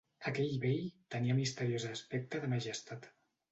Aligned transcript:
Aquell 0.29 0.55
vell 0.63 0.87
tenia 1.17 1.35
misteriós 1.41 1.87
aspecte 1.93 2.43
de 2.47 2.53
majestat 2.57 3.09